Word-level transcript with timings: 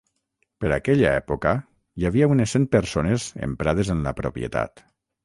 Per 0.63 0.69
aquella 0.77 1.11
època 1.17 1.51
hi 2.01 2.07
havia 2.09 2.29
unes 2.37 2.55
cent 2.57 2.65
persones 2.77 3.27
emprades 3.49 3.93
en 3.97 4.03
la 4.09 4.15
propietat. 4.23 4.83